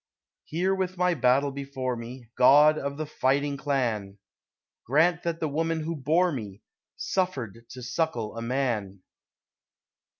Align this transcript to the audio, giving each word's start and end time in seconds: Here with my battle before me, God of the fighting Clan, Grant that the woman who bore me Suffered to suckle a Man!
Here 0.45 0.73
with 0.73 0.97
my 0.97 1.13
battle 1.13 1.51
before 1.51 1.95
me, 1.95 2.31
God 2.35 2.75
of 2.79 2.97
the 2.97 3.05
fighting 3.05 3.55
Clan, 3.55 4.17
Grant 4.83 5.21
that 5.21 5.39
the 5.39 5.47
woman 5.47 5.81
who 5.81 5.95
bore 5.95 6.31
me 6.31 6.63
Suffered 6.97 7.65
to 7.69 7.83
suckle 7.83 8.35
a 8.35 8.41
Man! 8.41 9.03